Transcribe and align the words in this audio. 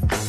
Bye. 0.00 0.25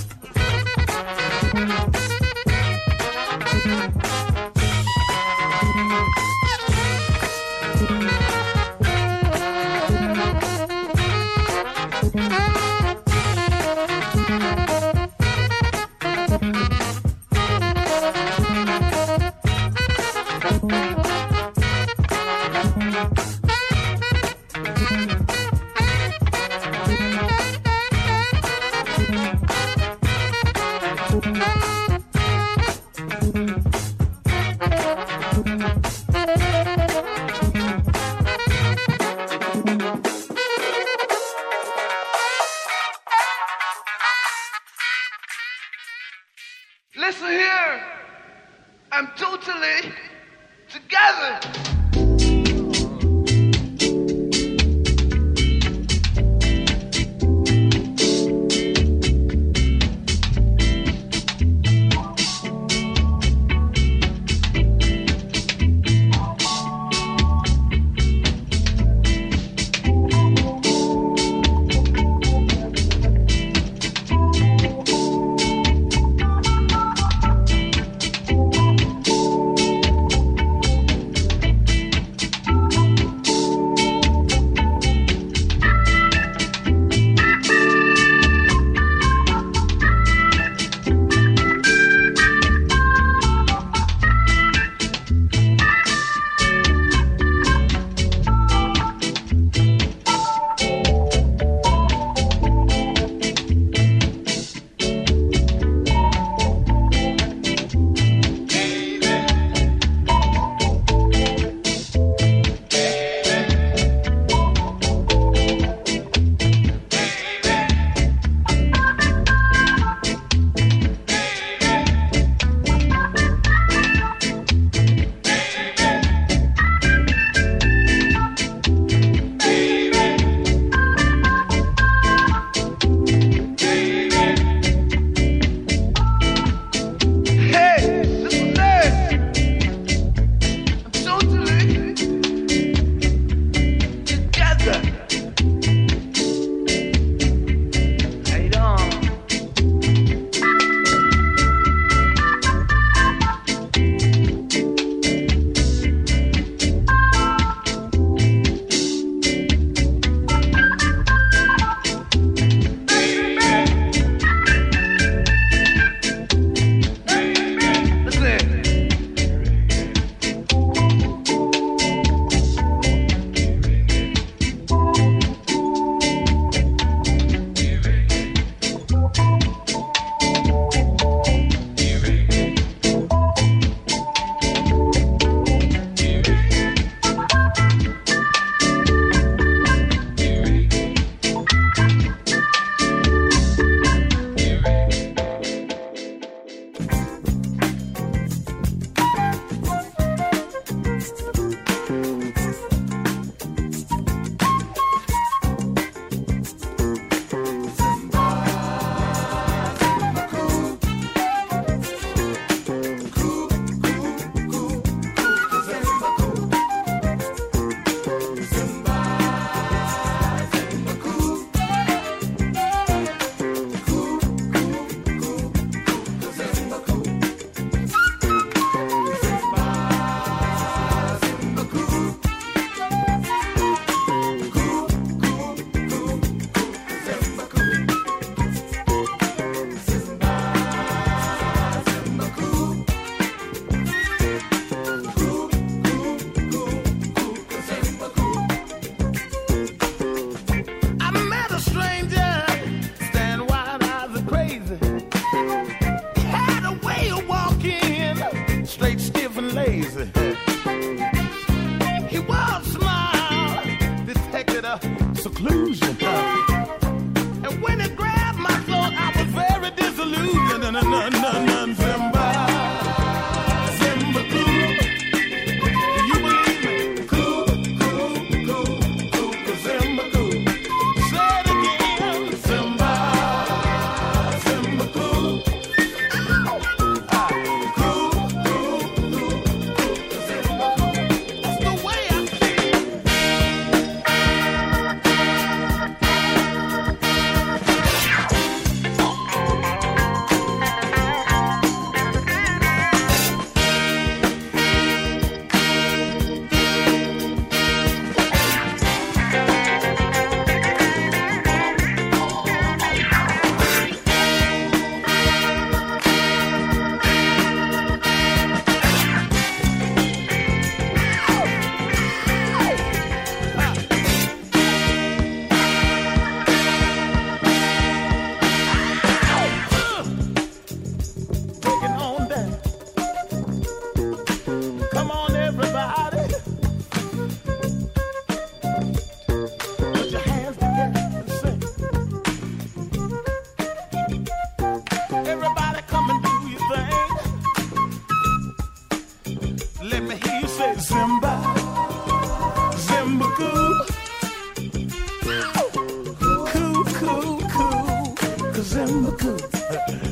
Resemble 358.69 360.06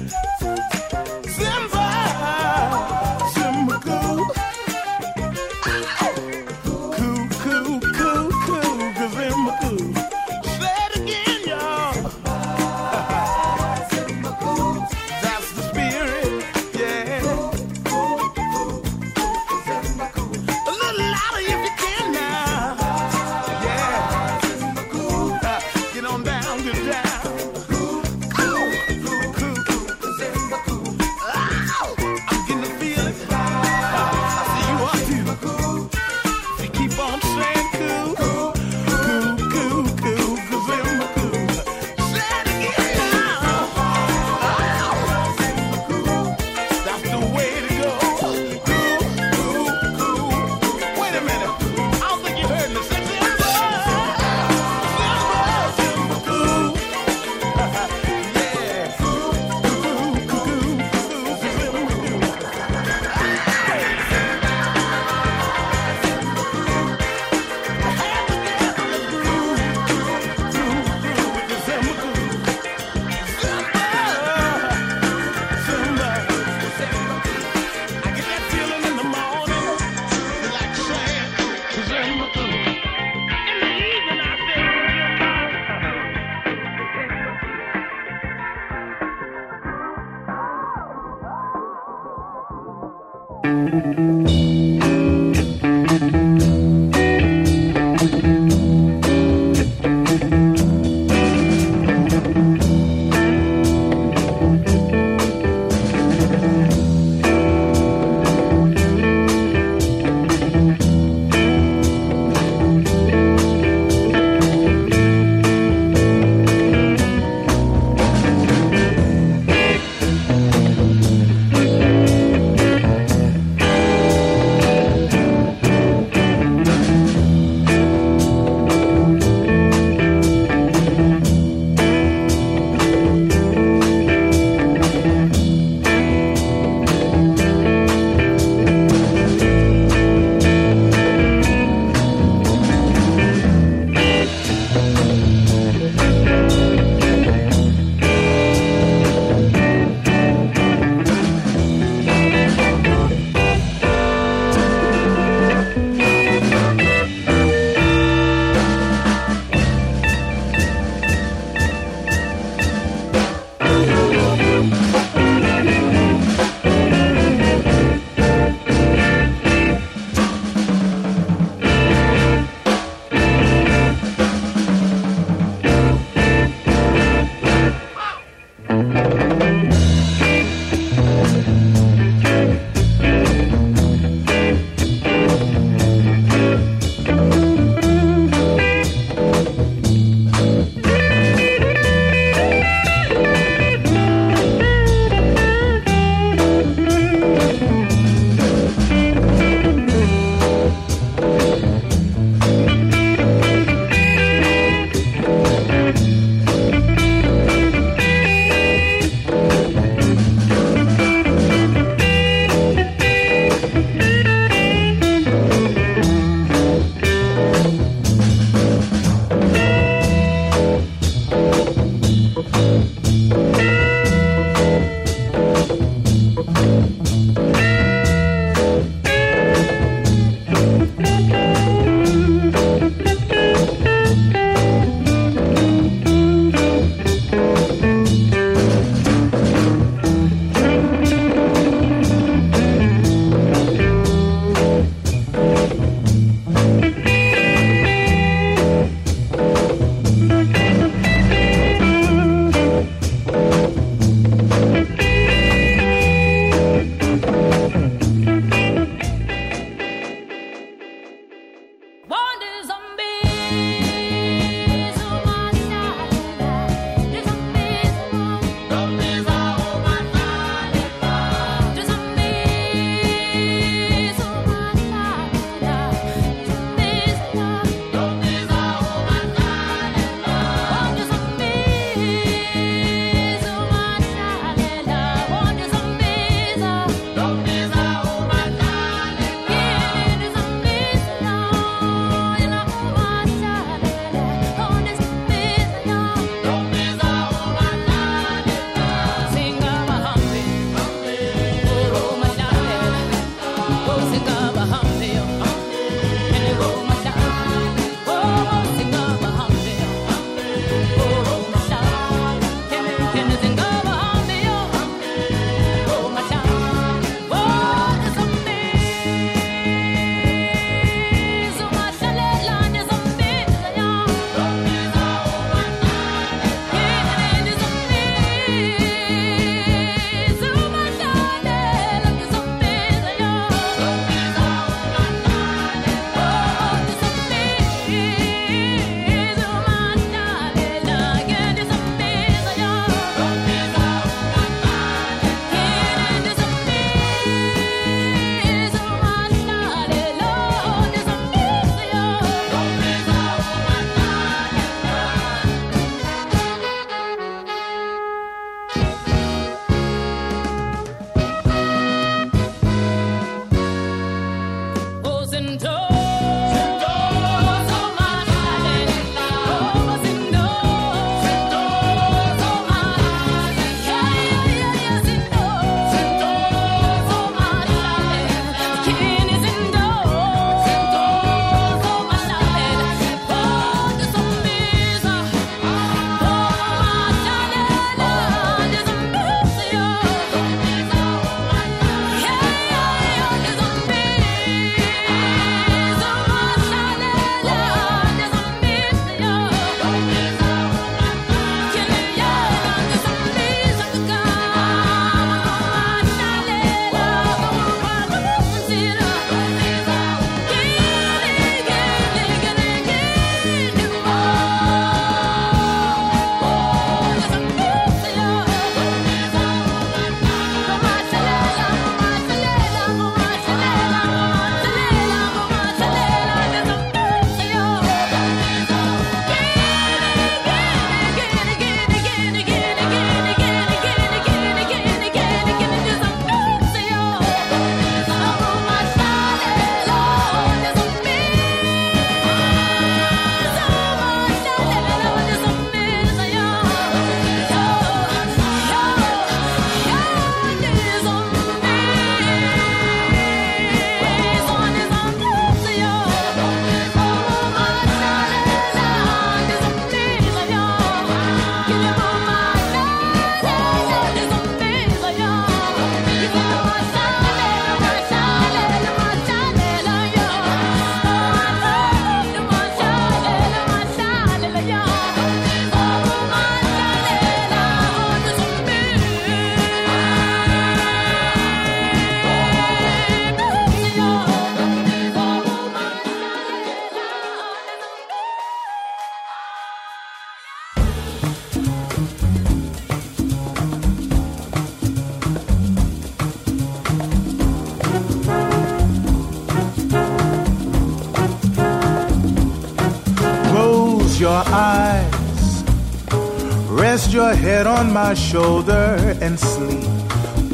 head 507.55 507.68
on 507.68 507.94
my 507.94 508.13
shoulder 508.13 508.98
and 509.22 509.39
sleep. 509.39 509.87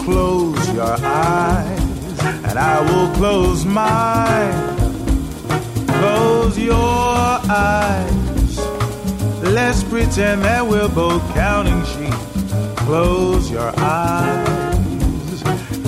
Close 0.06 0.64
your 0.72 0.98
eyes, 1.04 2.20
and 2.48 2.60
I 2.60 2.76
will 2.90 3.12
close 3.16 3.66
mine. 3.66 4.60
Close 6.00 6.60
your 6.60 7.24
eyes. 7.50 8.54
Let's 9.42 9.84
pretend 9.84 10.44
that 10.44 10.64
we're 10.68 10.94
both 11.04 11.24
counting 11.34 11.84
sheep. 11.92 12.20
Close 12.86 13.50
your 13.50 13.74
eyes. 13.78 15.42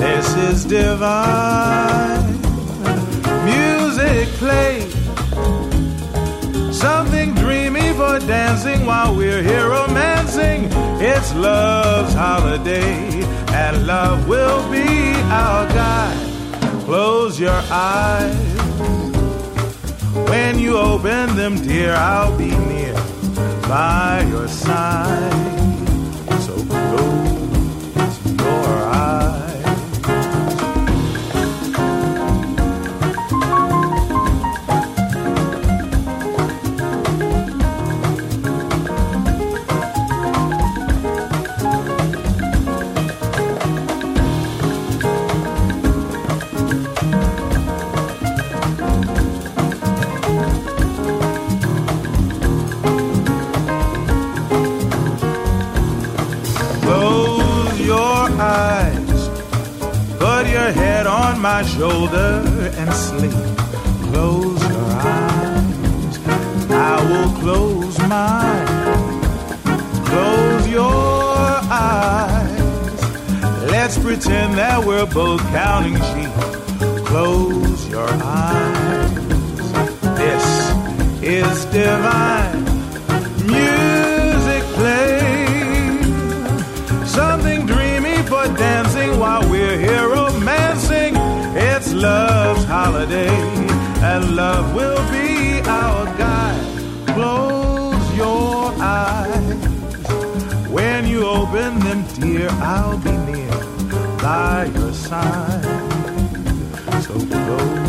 This 0.04 0.28
is 0.50 0.66
divine. 0.66 2.32
Music 3.54 4.28
play. 4.42 4.90
Something 6.72 7.36
dreamy 7.36 7.94
for 8.00 8.18
dancing 8.36 8.88
while 8.88 9.16
we're 9.16 9.44
here 9.44 9.70
romancing. 9.70 10.73
It's 11.06 11.36
love's 11.36 12.14
holiday, 12.14 13.26
and 13.52 13.86
love 13.86 14.26
will 14.26 14.72
be 14.72 14.88
our 15.30 15.68
guide. 15.68 16.86
Close 16.86 17.38
your 17.38 17.62
eyes. 17.70 18.34
When 20.30 20.60
you 20.60 20.78
open 20.78 21.36
them, 21.36 21.56
dear, 21.62 21.94
I'll 21.94 22.38
be 22.38 22.56
near 22.56 22.94
by 23.68 24.26
your 24.30 24.48
side. 24.48 25.34
So 26.40 26.56
close 26.68 27.33
will 67.10 67.32
close 67.42 67.98
mine. 68.08 68.68
Close 70.06 70.68
your 70.68 70.92
eyes. 71.70 73.00
Let's 73.72 73.98
pretend 73.98 74.58
that 74.58 74.84
we're 74.86 75.06
both 75.08 75.42
counting 75.52 75.96
sheep. 75.96 76.32
Close 77.06 77.90
your 77.90 78.10
eyes. 78.10 79.12
This 80.22 80.46
is 81.22 81.66
divine 81.66 82.64
music 83.46 84.64
play. 84.78 85.20
Something 87.06 87.66
dreamy 87.66 88.18
for 88.24 88.46
dancing 88.58 89.20
while 89.20 89.48
we're 89.50 89.78
here 89.78 90.08
romancing. 90.10 91.16
It's 91.56 91.94
love's 91.94 92.64
holiday, 92.66 93.36
and 94.02 94.36
love 94.36 94.74
will 94.76 95.04
be 95.12 95.33
dear, 102.44 102.58
I'll 102.62 102.98
be 102.98 103.12
near 103.12 103.52
by 104.22 104.70
your 104.76 104.94
side. 104.94 105.64
So 107.04 107.14
close 107.14 107.83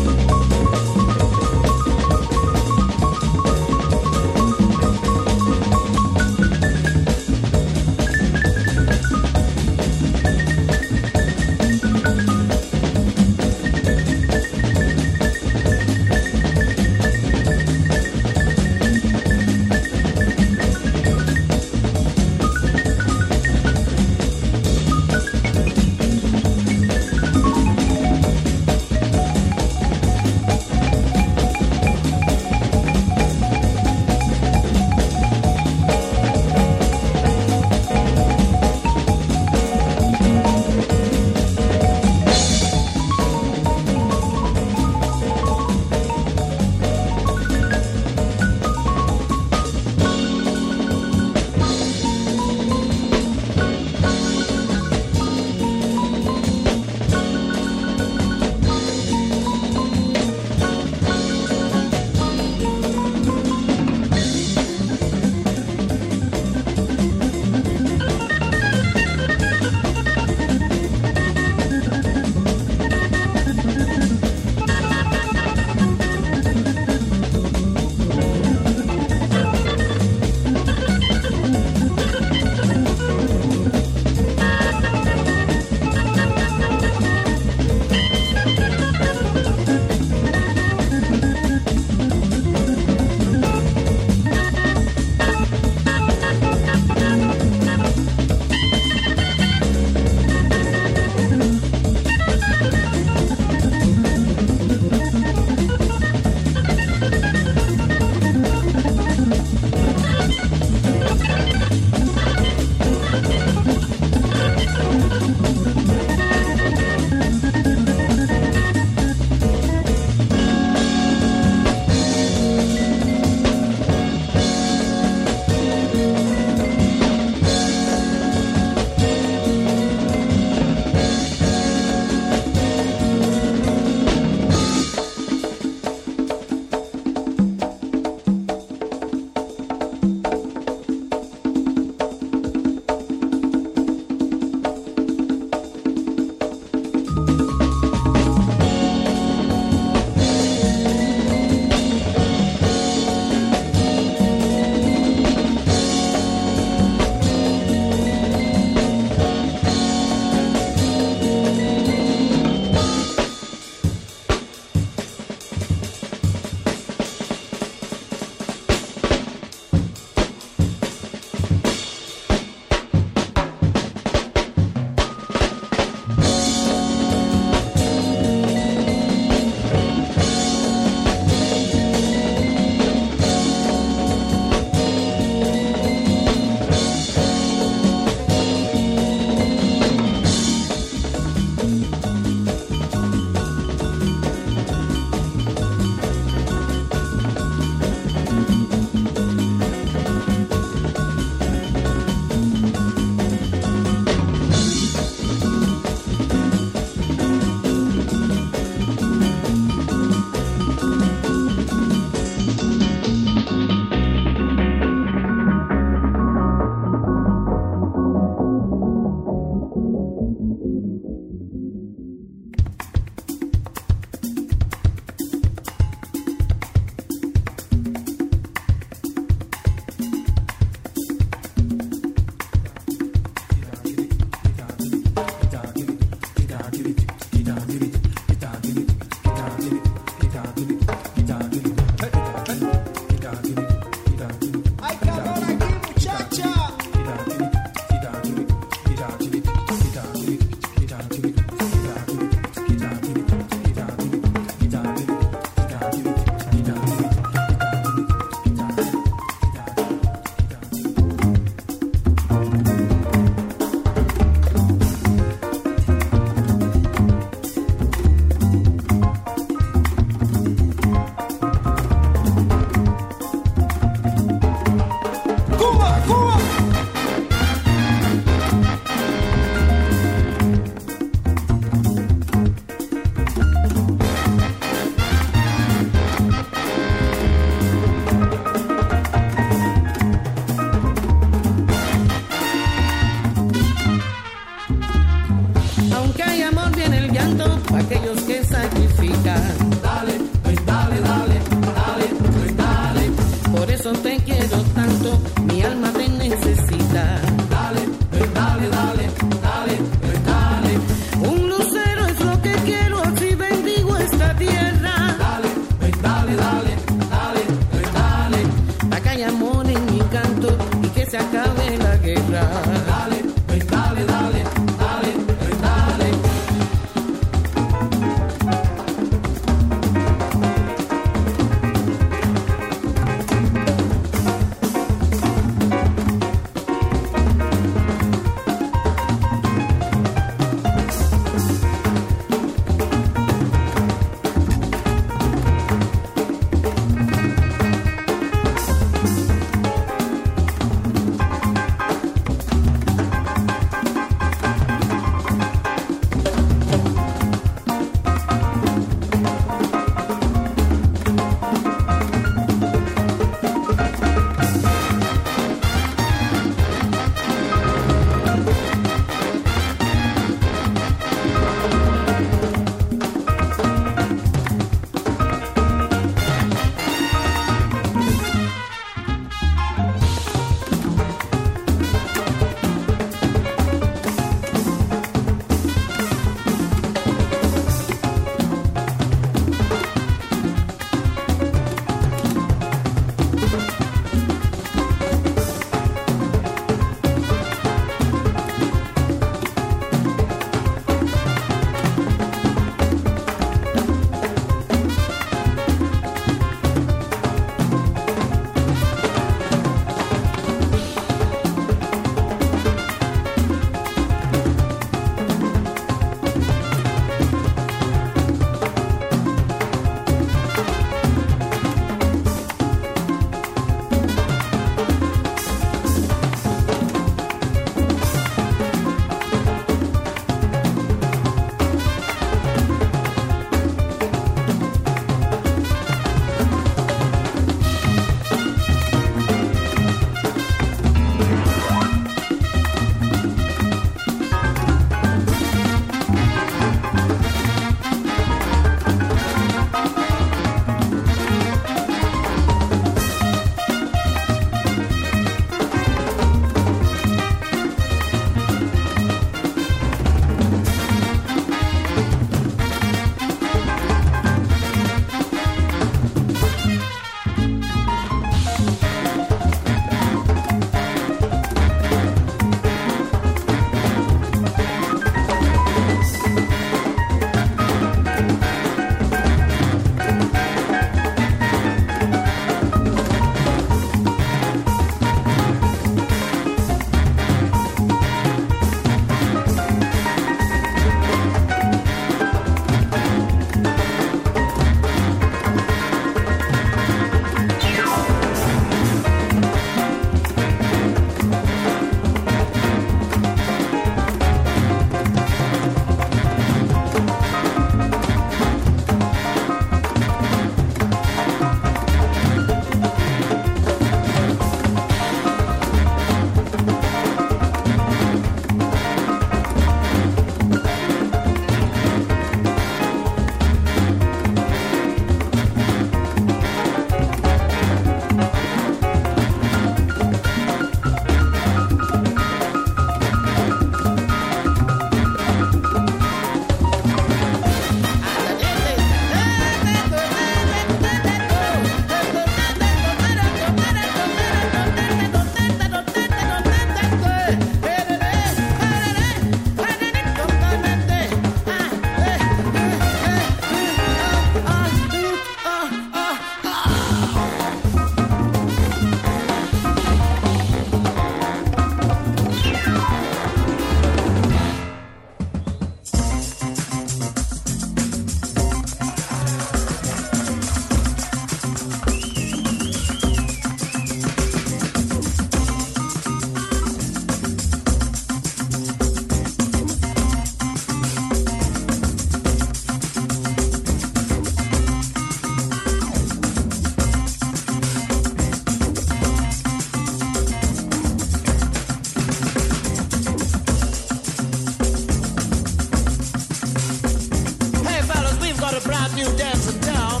new 598.94 599.16
dance 599.16 599.52
in 599.52 599.60
town 599.60 600.00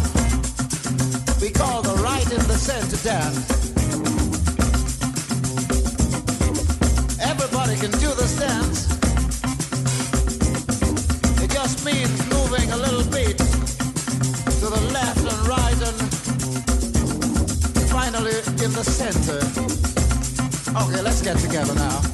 we 1.44 1.50
call 1.50 1.82
the 1.82 1.94
right 2.02 2.24
and 2.32 2.40
the 2.42 2.54
center 2.54 2.96
dance. 3.04 3.50
Everybody 7.20 7.76
can 7.76 7.90
do 8.00 8.08
this 8.14 8.38
dance. 8.38 8.88
It 11.42 11.50
just 11.50 11.84
means 11.84 12.18
moving 12.30 12.70
a 12.72 12.76
little 12.78 13.04
bit 13.10 13.36
to 13.36 14.66
the 14.74 14.90
left 14.92 15.20
and 15.20 15.48
right 15.48 15.80
and 15.88 15.98
finally 17.90 18.38
in 18.64 18.72
the 18.72 18.84
center. 18.84 19.40
Okay, 20.82 21.02
let's 21.02 21.20
get 21.20 21.36
together 21.38 21.74
now. 21.74 22.13